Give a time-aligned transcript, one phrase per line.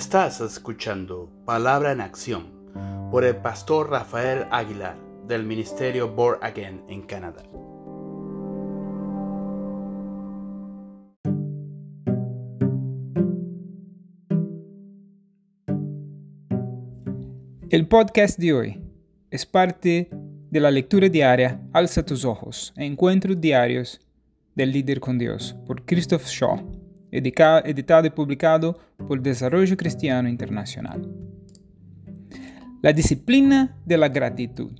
[0.00, 2.46] Estás escuchando Palabra en Acción
[3.10, 4.96] por el pastor Rafael Aguilar
[5.28, 7.42] del Ministerio Born Again en Canadá.
[17.68, 18.82] El podcast de hoy
[19.30, 20.08] es parte
[20.50, 24.00] de la lectura diaria Alza tus ojos, encuentros diarios
[24.54, 31.08] del líder con Dios por Christoph Shaw editado y publicado por Desarrollo Cristiano Internacional.
[32.82, 34.72] La disciplina de la gratitud.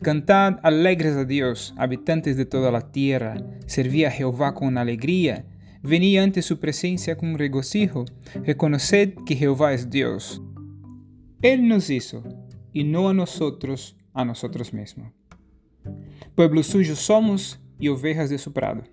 [0.00, 3.36] Cantad alegres a Dios, habitantes de toda la tierra,
[3.66, 5.44] serví a Jehová con alegría,
[5.82, 8.04] venid ante su presencia con regocijo,
[8.44, 10.42] reconoced que Jehová es Dios.
[11.40, 12.22] Él nos hizo,
[12.72, 15.12] y no a nosotros, a nosotros mismos.
[16.34, 18.84] Pueblo suyo somos y ovejas de su prado.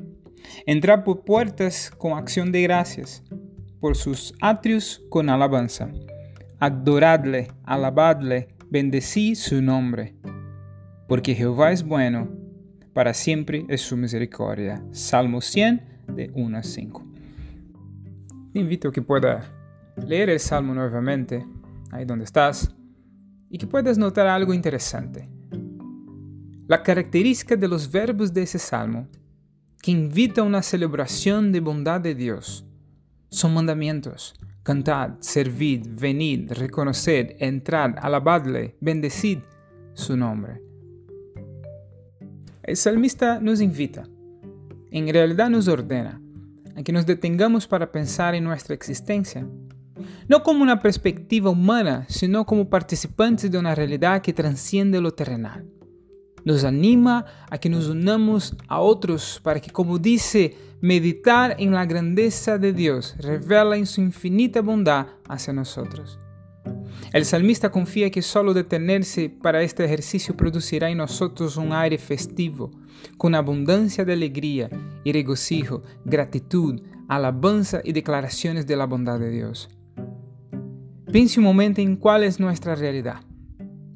[0.65, 3.23] Entrad por puertas con acción de gracias,
[3.79, 5.91] por sus atrios con alabanza.
[6.59, 10.15] Adoradle, alabadle, bendecí su nombre.
[11.07, 12.29] Porque Jehová es bueno,
[12.93, 14.83] para siempre es su misericordia.
[14.91, 17.05] Salmo 100, de 1 a 5.
[18.53, 19.51] Te invito a que pueda
[19.95, 21.45] leer el Salmo nuevamente,
[21.91, 22.73] ahí donde estás,
[23.49, 25.29] y que puedas notar algo interesante.
[26.67, 29.07] La característica de los verbos de ese salmo
[29.81, 32.65] que invita a una celebración de bondad de Dios.
[33.29, 34.35] Son mandamientos.
[34.63, 39.39] Cantad, servid, venid, reconoced, entrad, alabadle, bendecid
[39.93, 40.61] su nombre.
[42.63, 44.07] El salmista nos invita,
[44.91, 46.21] en realidad nos ordena,
[46.75, 49.47] a que nos detengamos para pensar en nuestra existencia,
[50.27, 55.65] no como una perspectiva humana, sino como participantes de una realidad que transciende lo terrenal
[56.43, 61.85] nos anima a que nos unamos a otros para que, como dice, meditar en la
[61.85, 66.19] grandeza de Dios revela en su infinita bondad hacia nosotros.
[67.13, 72.71] El salmista confía que solo detenerse para este ejercicio producirá en nosotros un aire festivo,
[73.17, 74.69] con abundancia de alegría
[75.03, 79.69] y regocijo, gratitud, alabanza y declaraciones de la bondad de Dios.
[81.11, 83.21] Piense un momento en cuál es nuestra realidad.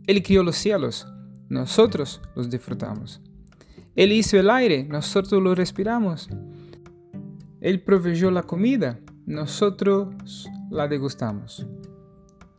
[0.07, 1.07] Él crió los cielos,
[1.53, 3.21] nosotros los disfrutamos.
[3.95, 6.27] Él hizo el aire, nosotros lo respiramos.
[7.61, 11.65] Él proveyó la comida, nosotros la degustamos.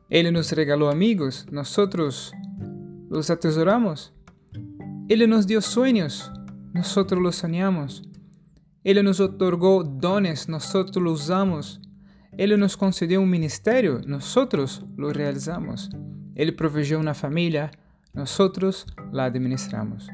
[0.09, 2.33] Él nos regaló amigos, nosotros
[3.11, 4.13] los atesoramos.
[5.09, 6.31] Él nos dio sueños,
[6.73, 8.05] nosotros los soñamos.
[8.85, 11.81] Él nos otorgó dones, nosotros los usamos.
[12.39, 15.91] Él nos concedió un ministerio, nosotros lo realizamos.
[16.37, 17.71] Él proveyó una familia,
[18.15, 20.09] nosotros la administramos.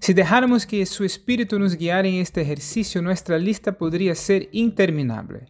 [0.00, 5.46] Si dejáramos que su espíritu nos guiara en este ejercicio, nuestra lista podría ser interminable.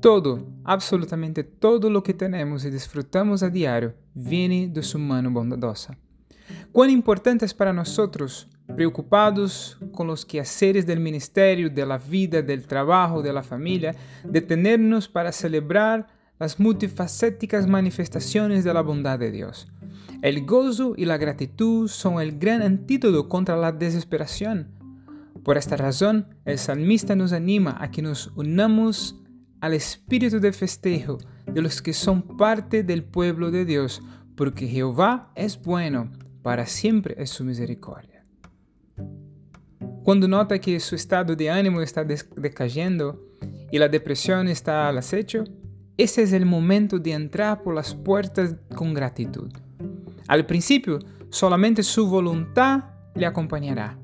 [0.00, 5.96] Todo, absolutamente todo lo que tenemos y disfrutamos a diario viene de su mano bondadosa.
[6.72, 12.66] Cuán importante es para nosotros, preocupados con los quehaceres del ministerio, de la vida, del
[12.66, 13.94] trabajo, de la familia,
[14.24, 16.06] detenernos para celebrar
[16.38, 19.68] las multifacéticas manifestaciones de la bondad de Dios
[20.20, 24.68] el gozo y la gratitud son el gran antídoto contra la desesperación.
[25.44, 29.20] Por esta razón, el salmista nos anima a que nos unamos
[29.60, 34.02] al espíritu de festejo de los que son parte del pueblo de Dios,
[34.36, 36.10] porque Jehová es bueno,
[36.42, 38.24] para siempre es su misericordia.
[40.02, 43.24] Cuando nota que su estado de ánimo está decayendo
[43.70, 45.44] y la depresión está al acecho,
[45.96, 49.50] ese es el momento de entrar por las puertas con gratitud.
[50.28, 50.98] Al principio,
[51.30, 52.84] solamente su voluntad
[53.14, 53.98] le acompañará.